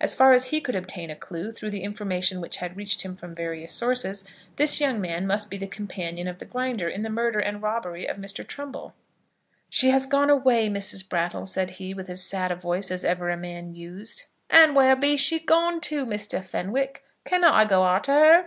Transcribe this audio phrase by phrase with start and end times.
[0.00, 3.16] As far as he could obtain a clue, through the information which had reached him
[3.16, 7.10] from various sources, this young man must be the companion of the Grinder in the
[7.10, 8.46] murder and robbery of Mr.
[8.46, 8.94] Trumbull.
[9.68, 11.08] "She has gone away, Mrs.
[11.08, 14.22] Brattle," said he, with as sad a voice as ever a man used.
[14.48, 16.40] "And where be she gone to, Mr.
[16.40, 17.00] Fenwick?
[17.24, 18.44] Cannot I go arter her?"